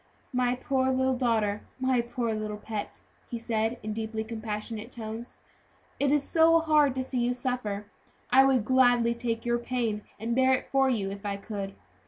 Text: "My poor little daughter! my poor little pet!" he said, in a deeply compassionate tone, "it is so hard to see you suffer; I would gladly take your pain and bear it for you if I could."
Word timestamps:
"My 0.33 0.55
poor 0.55 0.89
little 0.89 1.15
daughter! 1.15 1.61
my 1.79 2.01
poor 2.01 2.33
little 2.33 2.57
pet!" 2.57 3.01
he 3.29 3.37
said, 3.37 3.77
in 3.83 3.91
a 3.91 3.93
deeply 3.93 4.23
compassionate 4.23 4.91
tone, 4.91 5.23
"it 5.99 6.11
is 6.11 6.23
so 6.27 6.59
hard 6.59 6.95
to 6.95 7.03
see 7.03 7.19
you 7.19 7.35
suffer; 7.35 7.85
I 8.31 8.43
would 8.43 8.65
gladly 8.65 9.13
take 9.13 9.45
your 9.45 9.59
pain 9.59 10.01
and 10.19 10.35
bear 10.35 10.55
it 10.55 10.69
for 10.71 10.89
you 10.89 11.11
if 11.11 11.23
I 11.23 11.37
could." 11.37 11.75